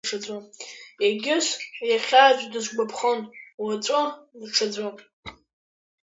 [1.05, 1.47] Егьыс,
[1.89, 3.19] иахьа аӡә дысгәаԥхон,
[3.63, 4.01] уаҵәы
[4.39, 4.87] даҽаӡәы.